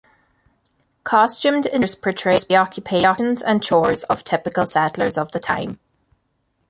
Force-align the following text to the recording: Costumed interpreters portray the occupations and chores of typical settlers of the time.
Costumed 1.03 1.67
interpreters 1.67 1.93
portray 2.23 2.39
the 2.39 2.55
occupations 2.57 3.39
and 3.39 3.61
chores 3.63 4.01
of 4.05 4.23
typical 4.23 4.65
settlers 4.65 5.15
of 5.15 5.31
the 5.31 5.39
time. 5.39 5.79